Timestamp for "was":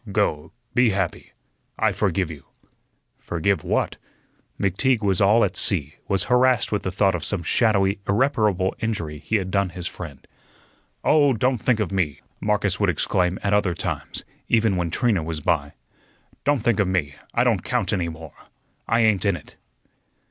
5.03-5.21, 6.07-6.23, 15.21-15.39